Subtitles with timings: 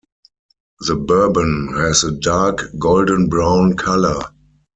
[0.79, 4.31] The bourbon has a dark, golden-brown color.